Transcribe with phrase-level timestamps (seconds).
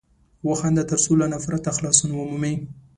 [0.49, 2.53] وخانده تر څو له نفرته خلاصون ومومې!